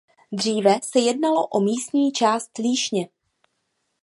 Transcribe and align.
Dříve 0.31 0.79
se 0.83 0.99
jednalo 0.99 1.47
o 1.47 1.61
místní 1.61 2.11
část 2.11 2.57
Líšně. 2.57 3.07